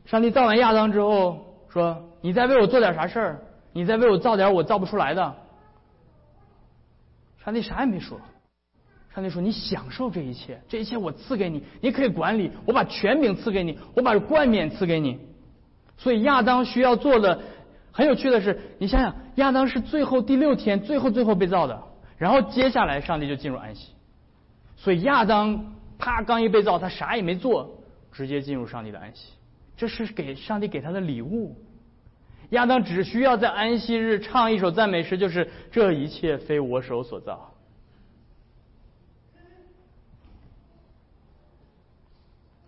[0.03, 3.41] 上帝造完亚当之后说：“你再为我做点啥事儿？
[3.71, 5.33] 你再为我造点我造不出来的。”
[7.45, 8.19] 上帝啥也没说。
[9.13, 12.49] 上帝说：“你享受这一切，这一切我赐给你，你可以管理。
[12.65, 15.19] 我把权柄赐给你，我把冠冕赐给你。”
[15.97, 17.41] 所以亚当需要做的
[17.91, 21.83] 很有趣的是，你想想，亚当是最后第六天最后最后被造的，
[22.17, 23.91] 然后接下来上帝就进入安息。
[24.77, 29.33] 所以亚当他刚一被造，他啥也没做，直接进入上帝的安息。
[29.75, 31.57] 这是给上帝给他的礼物。
[32.51, 37.50] 亚当只需要在安息日唱一首赞美诗，就是这一切非我手所造，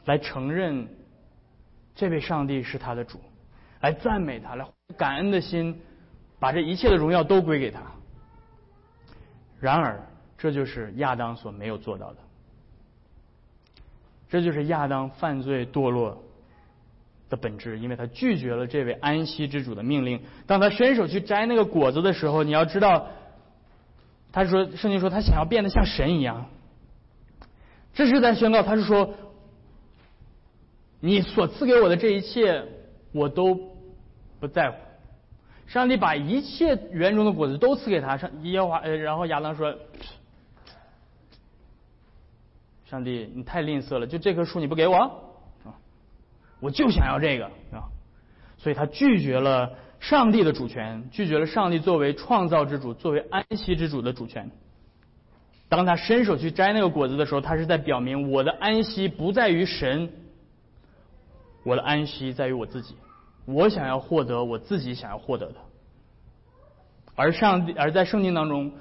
[0.06, 0.88] 来承认
[1.96, 3.20] 这位上帝是他的主，
[3.82, 5.80] 来赞美他，来感恩的心，
[6.40, 7.82] 把这一切的荣耀都归给他。
[9.60, 10.02] 然而，
[10.38, 12.18] 这就是亚当所没有做到的，
[14.30, 16.24] 这就是亚当犯罪堕落。
[17.30, 20.22] 的本质，因为他拒绝了这位安息之主的命令。
[20.46, 23.08] 当他伸手去摘那个果子的时候，你要知道，
[24.32, 26.46] 他说圣经说他想要变得像神一样。
[27.92, 29.16] 这是在宣告，他是说，
[31.06, 32.64] 你所赐给我的这一切，
[33.12, 33.60] 我都
[34.40, 34.78] 不在乎。
[35.68, 39.76] 上帝把一切园中的果子都赐给他，上耶和华，呃，然后亚当说，
[42.86, 45.36] 上帝你太吝啬了，就这棵树你不给我？
[46.62, 47.92] 我就想要这个啊，
[48.58, 54.50] 所以他拒绝了上帝的主权，拒绝了上帝作为创造之主、作为安息之主的主权。
[55.68, 60.10] 当他伸手去摘那个果子的时候，他是在表明我的安息不在于神，
[61.64, 62.96] 我的安息在于我自己，
[63.46, 65.56] 我想要获得我自己想要获得的。
[67.16, 68.72] 而上帝，而在圣经当中，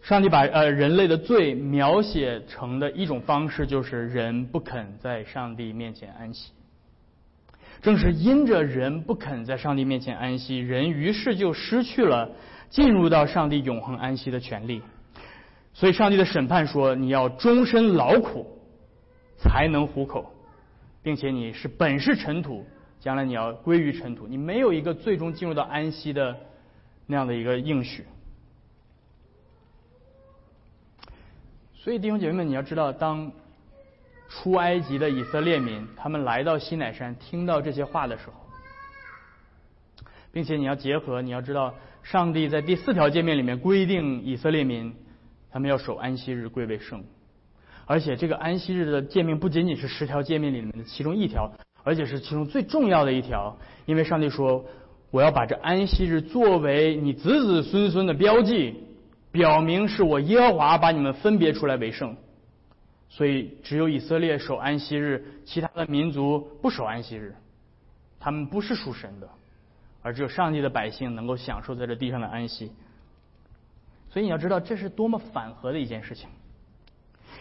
[0.00, 6.52] 上帝把呃人类的罪描写成的一种方式，就是人不肯在上帝面前安息。
[7.80, 12.30] 正是因着人不肯在上帝面前安息，人于是就失去了
[12.70, 14.82] 进入到上帝永恒安息的权利。
[15.74, 18.58] 所以，上帝的审判说：“你要终身劳苦，
[19.38, 20.31] 才能糊口，
[21.02, 22.64] 并且你是本是尘土，
[23.00, 24.26] 将来你要归于尘土。
[24.26, 26.38] 你没有一个最终进入到安息的
[27.06, 28.04] 那样的一个应许。”
[31.74, 33.32] 所以，弟兄姐妹们，你要知道，当
[34.28, 38.34] 出埃及的以色列民，他们来到西乃山，听到这些话的时候，
[40.30, 44.94] 并且你要结合，你要知道，上帝在第四条诫命里面规定以色列民，
[45.50, 47.02] 他们要守安息日，归为圣。
[47.86, 51.50] 而且这个安息日的诫命不仅仅是十条诫命里面的其中一条，
[51.82, 54.64] 而且是其中最重要的一条，因为上帝说，
[55.10, 58.76] 我要把这安息日作为你子子孙孙的标记，
[59.30, 62.16] 表明是我耶和华把你们分别出来为圣。
[63.08, 67.34] 所以，只有以色列守安息日，其他的民族不守安息日，
[68.18, 69.28] 他们不是属神的，
[70.00, 72.72] 而只有上帝的百姓能够享受在这地上的安息。
[74.08, 76.30] 所以你要知道，这是多么反合的一件事情。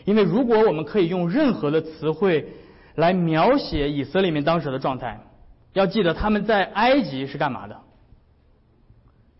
[0.05, 2.47] 因为如果我们可以用任何的词汇
[2.95, 5.19] 来描写以色列民当时的状态，
[5.73, 7.79] 要记得他们在埃及是干嘛的？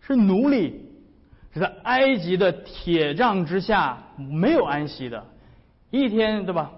[0.00, 0.86] 是奴隶，
[1.54, 5.24] 是在埃及的铁杖之下没有安息的。
[5.90, 6.72] 一天对吧？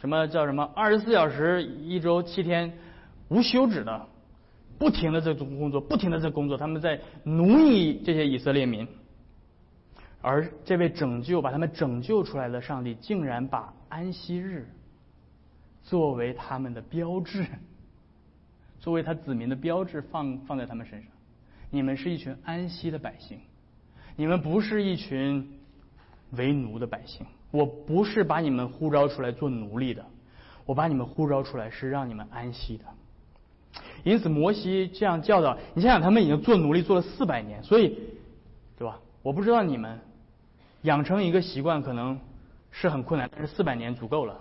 [0.00, 0.70] 什么叫什么？
[0.74, 2.72] 二十四小时，一周七天，
[3.28, 4.06] 无休止的，
[4.78, 6.56] 不停的在做工作，不停的在工作。
[6.56, 8.88] 他们在奴役这些以色列民，
[10.22, 14.68] 而这位拯救把他们拯救出来的上帝，竟然把安息日
[15.82, 17.46] 作为他们的标志，
[18.78, 21.10] 作为他子民的标志，放放在他们身上。
[21.70, 23.38] 你们是一群安息的百姓，
[24.16, 25.58] 你们不是一群
[26.32, 27.26] 为奴的百姓。
[27.50, 30.04] 我不是把你们呼召出来做奴隶的，
[30.66, 32.84] 我把你们呼召出来是让你们安息的。
[34.04, 37.96] 因此，摩西这样教导你，想想他们已经做奴隶做了四百年，所以，
[38.76, 38.98] 对吧？
[39.22, 40.00] 我不知道你们
[40.82, 42.18] 养成一个习惯可能
[42.70, 44.38] 是很困难，但是四百年足够了。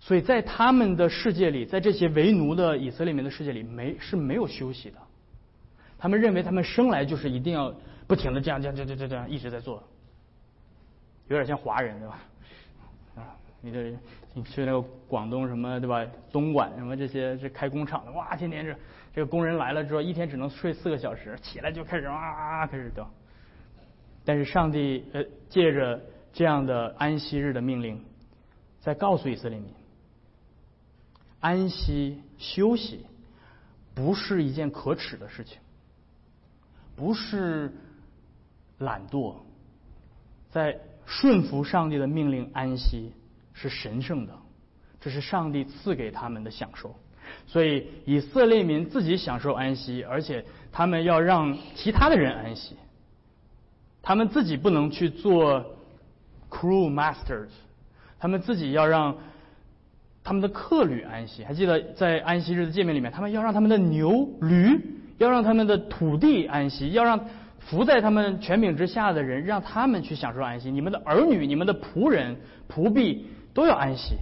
[0.00, 4.96] 所以在他们的世界里，在这些为奴的以色列民的世界里，没是没有休息的。
[5.98, 7.74] 他们认为他们生来就是一定要
[8.06, 9.82] 不停的这样这样这样这样这样一直在做。
[11.26, 12.20] 有点像华人对吧？
[13.16, 13.92] 啊，你这
[14.32, 16.06] 你去那个广东什么对吧？
[16.32, 18.74] 东莞什么这些这开工厂的哇，天天这
[19.12, 23.04] 这个工人来了之后，一天只能睡四个小时，起来就开始啊开始等。
[24.28, 26.02] 但是上帝呃借着
[26.34, 28.04] 这样的安息日的命令，
[28.78, 29.70] 在告诉以色列民，
[31.40, 33.06] 安息休息
[33.94, 35.56] 不是一件可耻的事情，
[36.94, 37.72] 不是
[38.76, 39.36] 懒惰，
[40.50, 40.78] 在。
[41.10, 43.14] 顺服上帝的命令安息
[43.54, 44.38] 是神圣的，
[45.00, 46.94] 这是上帝赐给他们的享受。
[47.46, 52.76] 所以以色列民自己享受安息，而且他们要让其他的人安息。
[54.08, 55.62] 他们自己不能去做
[56.48, 57.50] crew masters，
[58.18, 59.14] 他们自己要让
[60.24, 61.44] 他们的客旅安息。
[61.44, 64.80] 还记得在安息日的界面里面，他们要让他们的牛驴，
[65.18, 67.20] 要让他们的土地安息，要让。
[67.58, 70.70] 伏在他们权柄之下的人，让他们去享受安息。
[70.70, 74.14] 你们的儿女、你们的仆人、仆婢都要安息，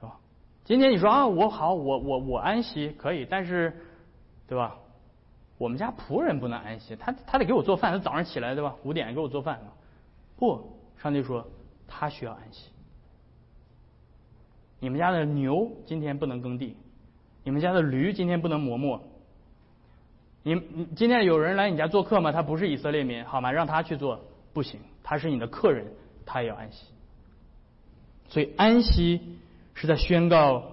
[0.00, 0.16] 是吧？
[0.64, 3.72] 今天你说啊，我好，我我我安息可以，但是，
[4.48, 4.74] 对吧？
[5.60, 8.74] 我们家仆人不能安息，他他得给我做饭，他早上起来对吧？
[8.82, 9.60] 五点给我做饭。
[10.38, 11.46] 不，上帝说
[11.86, 12.70] 他需要安息。
[14.78, 16.78] 你们家的牛今天不能耕地，
[17.44, 19.02] 你们家的驴今天不能磨磨。
[20.42, 22.32] 你你今天有人来你家做客吗？
[22.32, 23.52] 他不是以色列民，好吗？
[23.52, 24.18] 让他去做
[24.54, 25.84] 不行，他是你的客人，
[26.24, 26.86] 他也要安息。
[28.30, 29.36] 所以安息
[29.74, 30.72] 是在宣告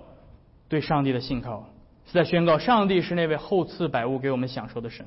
[0.69, 1.67] 对上帝的信靠，
[2.07, 5.05] 是在宣告上帝是那位厚赐百物给我们享受的神。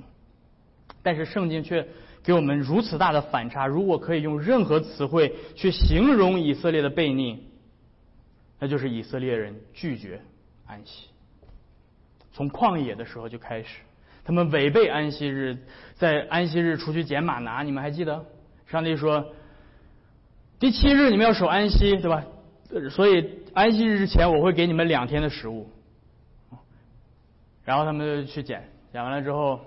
[1.03, 1.89] 但是圣经却
[2.23, 3.67] 给我们如此大的反差。
[3.67, 7.45] 如果可以用任何词汇去形容以色列的悖逆，
[8.59, 10.21] 那就是以色列人拒绝
[10.67, 11.07] 安息，
[12.35, 13.81] 从旷野的时候就开始。
[14.23, 15.57] 他们违背安息日，
[15.95, 18.27] 在安息日出去捡马拿，你们还记得？
[18.67, 19.33] 上帝说，
[20.59, 22.27] 第七日你们要守安息，对吧？
[22.91, 25.71] 所以安息日之前我会给你们两天的食物。
[27.71, 29.61] 然后他们就去捡，捡完了之后，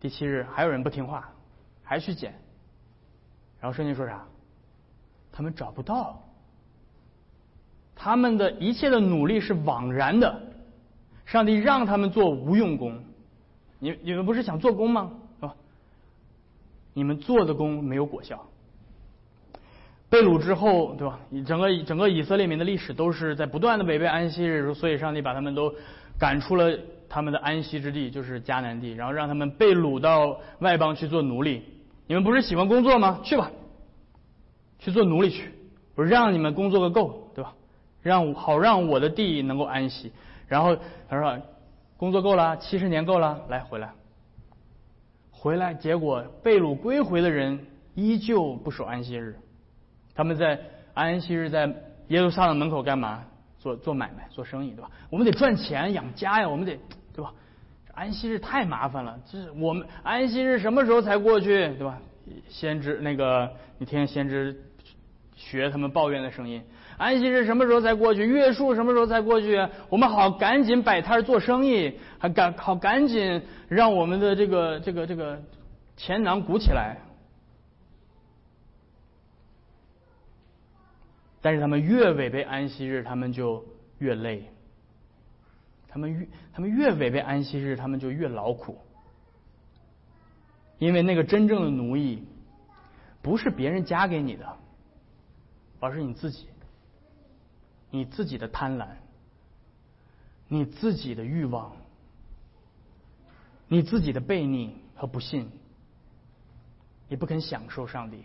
[0.00, 1.30] 第七日还有人不听话，
[1.84, 2.34] 还去捡。
[3.60, 4.24] 然后圣经说啥？
[5.30, 6.20] 他们找不到，
[7.94, 10.42] 他们的一切的努力是枉然的。
[11.26, 13.04] 上帝让他们做无用功，
[13.78, 15.12] 你你们不是想做工吗？
[15.38, 15.54] 是吧？
[16.92, 18.44] 你们做的工没有果效。
[20.08, 21.20] 被掳之后，对吧？
[21.46, 25.72] 整个整个以色列民的历史都是在不断的违背安息日，所以上帝把他们都
[26.20, 31.64] 赶出了他们的安息之地，就是迦南地，然后让他们被掳到外邦去做奴隶。
[32.06, 33.20] 你们不是喜欢工作吗？
[33.24, 33.50] 去吧，
[34.78, 35.50] 去做奴隶去。
[35.96, 37.54] 我让你们工作个够，对吧？
[38.02, 40.12] 让好让我的地能够安息。
[40.46, 40.76] 然后
[41.08, 41.38] 他说，
[41.96, 43.90] 工作够了，七十年够了，来回来。
[45.30, 49.36] 回来，结果被掳归回的人依旧不守安息日。
[50.14, 50.60] 他们在
[50.92, 51.74] 安息日在
[52.08, 53.24] 耶路撒冷门口干嘛？
[53.60, 54.90] 做做买卖、做生意，对吧？
[55.10, 56.76] 我们得赚钱养家呀，我们得
[57.14, 57.32] 对吧？
[57.86, 61.98] 这安息日太麻烦了，这是我们安息日什么时候才过去，对吧？
[62.48, 64.56] 先知那个，你听先知
[65.36, 66.62] 学他们抱怨的声音。
[66.96, 68.24] 安息日什么时候才过去？
[68.24, 69.66] 月数什么时候才过去？
[69.88, 75.38] 我们好赶紧摆摊做生意，还赶好赶紧让我们的这个这个这个
[75.96, 76.96] 钱囊鼓起来。
[81.40, 83.64] 但是他们越违背安息日，他们就
[83.98, 84.42] 越累；
[85.88, 88.78] 他们越他们越违背安息日，他们就越劳苦。
[90.78, 92.24] 因为那个真正的奴役，
[93.22, 94.56] 不是别人加给你的，
[95.78, 96.48] 而是你自己，
[97.90, 98.88] 你自己的贪婪，
[100.48, 101.76] 你自己的欲望，
[103.68, 105.50] 你自己的悖逆和不信，
[107.08, 108.24] 你不肯享受上帝。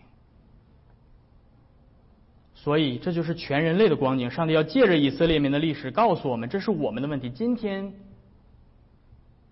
[2.65, 4.31] 所以，这就是全人类的光景。
[4.31, 7.29] 上帝要借着以色列民的历史告诉我们，这是我们的问题。
[7.29, 7.93] 今天，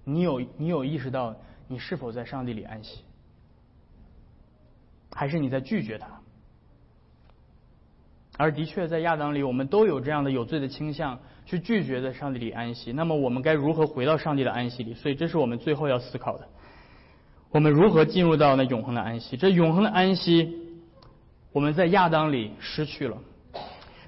[0.03, 1.35] 你有你有意识到
[1.67, 3.01] 你是否在上帝里安息，
[5.11, 6.07] 还是你在拒绝他？
[8.35, 12.91] 而的确，在亚当里，我们都有这样的有罪的倾向，去拒绝在上帝里安息。
[12.93, 14.95] 那么，我们该如何回到上帝的安息里？
[14.95, 16.47] 所以，这是我们最后要思考的：
[17.51, 19.37] 我们如何进入到那永恒的安息？
[19.37, 20.62] 这永恒的安息。
[21.53, 23.15] 我们在亚当里失去了，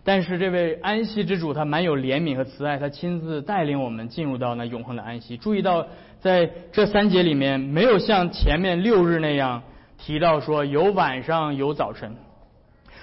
[0.03, 5.37] 但是这位安息之主他蛮有怜悯和慈爱，他亲自带领我们进入到那永恒的安息。
[5.37, 5.85] 注意到
[6.19, 9.61] 在这三节里面，没有像前面六日那样
[9.99, 12.15] 提到说有晚上有早晨，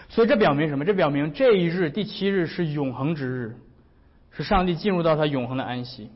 [0.09, 0.85] 所以这表明什么？
[0.85, 3.57] 这表明这一日第七日是永恒之日，
[4.33, 6.11] 是上帝进入到他永恒的安息。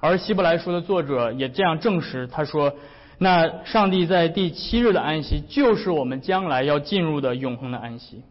[0.00, 2.74] 而希伯来书的作者也这样证实，他说。
[3.22, 8.22] 那上帝在第七日的安息，就是我们将来要进入的永恒的安息。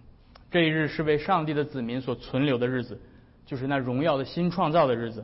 [0.51, 2.99] 这一日是为上帝的子民所存留的日子，
[3.45, 5.23] 就是那荣耀的新创造的日子。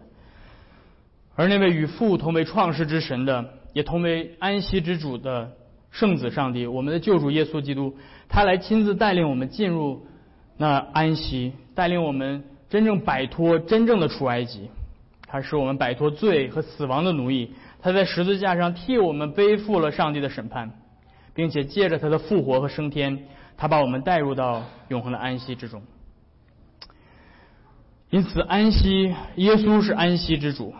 [1.35, 3.43] 而那位与父同为创世之神的，
[3.73, 5.51] 也同为安息之主的
[5.91, 7.97] 圣子上帝，我们的救主耶稣基督，
[8.29, 10.07] 他来亲自带领我们进入
[10.55, 14.69] 那安息，带领我们真正摆脱真正的出埃及，
[15.27, 17.51] 他使我们摆脱罪和死亡的奴役。
[17.81, 20.71] 他在十字架上替我们背负了上帝的审判，
[21.33, 25.81] 并且借着他的复活和升天，他把我们带入到永恒的安息之中。
[28.09, 30.73] 因此，安息，耶稣是安息之主。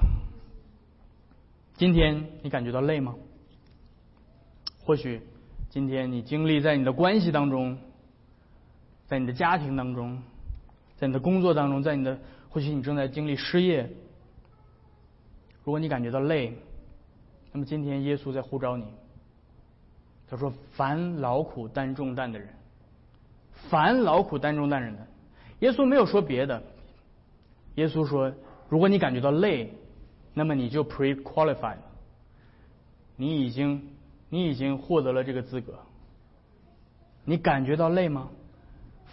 [1.75, 3.15] 今天你感觉到累吗？
[4.83, 5.21] 或许
[5.69, 7.77] 今天你经历在你的关系当中，
[9.05, 10.21] 在你的家庭当中，
[10.95, 12.17] 在你的工作当中，在你的，
[12.49, 13.89] 或许你正在经历失业。
[15.63, 16.57] 如果你感觉到累，
[17.51, 18.85] 那么今天耶稣在呼召你，
[20.29, 22.49] 他说：“凡劳苦担重担的人，
[23.69, 25.07] 凡劳苦担重担人的，
[25.59, 26.61] 耶稣没有说别的。
[27.75, 28.31] 耶稣说：
[28.69, 29.73] 如果你感觉到累，
[30.33, 31.77] 那么你就 pre-qualified，
[33.15, 33.89] 你已经
[34.29, 35.73] 你已经获得了这个资格。
[37.23, 38.29] 你感觉到累吗？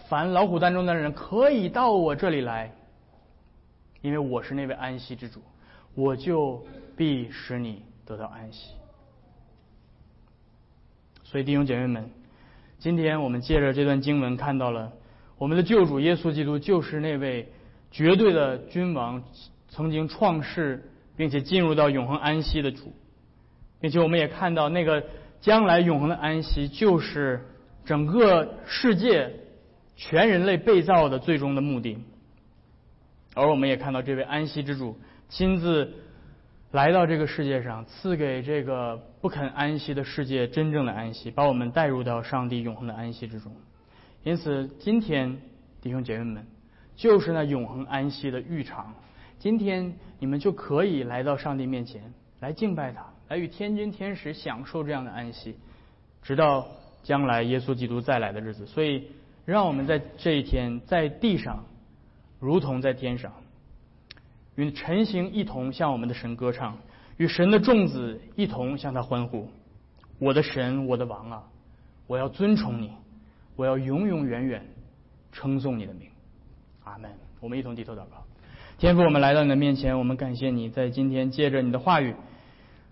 [0.08, 2.72] 凡劳苦担重担的人可以到我这里来，
[4.02, 5.40] 因为我是那位安息之主，
[5.94, 6.66] 我就
[6.96, 8.74] 必使你。”得到安息，
[11.22, 12.10] 所以弟兄姐妹们，
[12.78, 14.92] 今天我们借着这段经文看到了
[15.38, 17.48] 我们的救主耶稣基督就是那位
[17.90, 19.24] 绝对的君王，
[19.70, 22.92] 曾经创世并且进入到永恒安息的主，
[23.80, 25.06] 并且我们也看到那个
[25.40, 27.46] 将来永恒的安息就是
[27.86, 29.32] 整个世界
[29.96, 31.98] 全人类被造的最终的目的，
[33.34, 34.98] 而我们也看到这位安息之主
[35.30, 36.03] 亲自。
[36.74, 43.52] 来到这个世界上，赐给这个不肯安息的世界真正的安息，把我们带入到上帝永恒的安息之中。
[44.24, 45.38] 因此，今天
[45.80, 46.44] 弟兄姐妹们，
[46.96, 48.92] 就是那永恒安息的浴场。
[49.38, 55.54] 今天你们就可以来到上帝面前来敬拜他，来与天君天使享受这样的安息，
[56.22, 56.66] 直到
[57.04, 58.66] 将来耶稣基督再来的日子。
[58.66, 59.12] 所以，
[59.44, 61.64] 让我们在这一天在地上，
[62.40, 63.32] 如同在天上，
[64.56, 66.76] 与晨星一同向我们的神歌唱，
[67.16, 69.48] 与神的众子一同向他欢呼。
[70.18, 71.42] 我的神，我的王啊，
[72.06, 72.92] 我要尊崇你，
[73.56, 74.64] 我要永永远远
[75.32, 76.08] 称颂你的名。
[76.84, 77.10] 阿门。
[77.40, 78.24] 我们一同低头祷告。
[78.78, 82.14] 天父，我们来到你的面前，我们感谢你在今天借着你的话语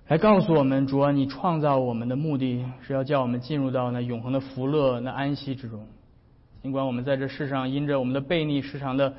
[0.09, 5.87] 来告诉我们，主啊，你创造我们的目的是要叫我们进入到那永恒的福乐、那安息之中。
[6.61, 9.15] 尽管我们在这世上因着我们的悖逆时常的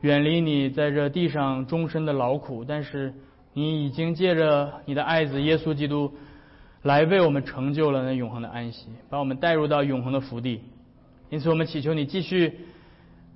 [0.00, 3.12] 远离你，在这地上终身的劳苦，但是
[3.52, 6.12] 你已经借着你的爱子耶稣基督
[6.82, 10.62] 来为我们成就了那永恒的安息，把我们带入到永恒的福地。
[11.30, 12.60] 因此，我们祈求你继续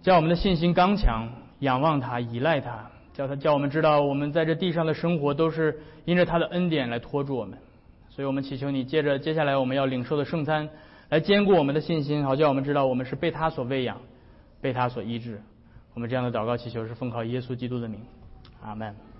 [0.02, 1.28] 叫我们的信心刚强。
[1.60, 7.56] 仰望他，依赖他，叫他叫我们知道，我们在这地上的生活都是因着他的恩典来托住我们。
[8.10, 10.68] 所以我们祈求你，借着接下来我们要领受的圣餐，
[11.08, 13.96] 来坚固我们的信心，好叫我们知道我们是被他所喂养，
[14.60, 15.40] 被他所医治。
[15.94, 18.00] 我们这样的祷告祈求是奉靠耶稣基督的名，
[18.62, 19.11] 阿门。